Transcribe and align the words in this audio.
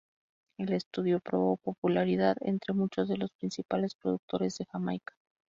El 0.57 0.73
estudio 0.73 1.19
probó 1.19 1.57
popularidad 1.57 2.35
entre 2.39 2.73
muchos 2.73 3.07
de 3.07 3.17
los 3.17 3.29
principales 3.33 3.93
productores 3.93 4.57
de 4.57 4.65
Jamaica. 4.65 5.13